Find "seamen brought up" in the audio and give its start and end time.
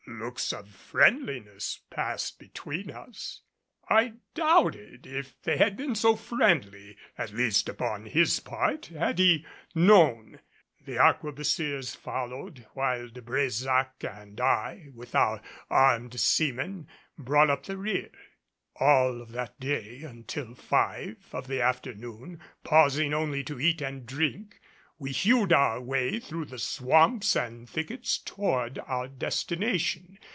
16.19-17.63